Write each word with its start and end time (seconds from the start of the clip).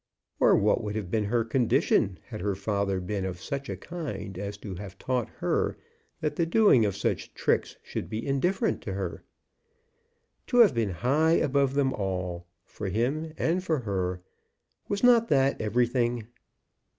Or 0.39 0.55
what 0.55 0.83
would 0.83 0.95
have 0.95 1.11
been 1.11 1.25
her 1.25 1.43
condition 1.43 2.17
had 2.29 2.41
her 2.41 2.55
father 2.55 2.99
been 2.99 3.23
of 3.23 3.39
such 3.39 3.69
a 3.69 3.77
kind 3.77 4.35
as 4.35 4.57
to 4.57 4.73
have 4.73 4.97
taught 4.97 5.29
her 5.37 5.77
that 6.21 6.37
the 6.37 6.47
doing 6.47 6.87
of 6.87 6.95
such 6.95 7.35
tricks 7.35 7.77
should 7.83 8.09
be 8.09 8.25
indifferent 8.25 8.81
to 8.81 8.93
her? 8.93 9.21
To 10.47 10.57
have 10.57 10.73
been 10.73 10.89
high 11.05 11.33
above 11.33 11.75
them 11.75 11.93
all, 11.93 12.47
for 12.65 12.87
him 12.89 13.31
and 13.37 13.63
for 13.63 13.81
her, 13.81 14.23
was 14.87 15.03
not 15.03 15.27
that 15.27 15.61
everything? 15.61 16.25